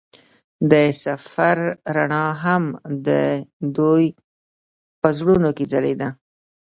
د 0.71 0.73
سفر 1.03 1.57
رڼا 1.95 2.25
هم 2.43 2.63
د 3.07 3.09
دوی 3.77 4.05
په 5.01 5.09
زړونو 5.17 5.49
کې 5.57 5.65
ځلېده. 5.71 6.09